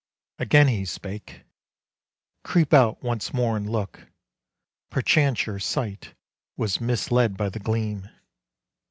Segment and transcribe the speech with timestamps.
[0.39, 1.43] Again he spake,
[2.43, 4.07] "Creep out once more and look;
[4.89, 6.15] Perchance your sight
[6.57, 8.09] was misled by the gleam."